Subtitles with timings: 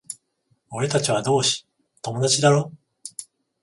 [0.71, 1.67] 俺たちは同志、
[2.01, 2.71] 友達だろ？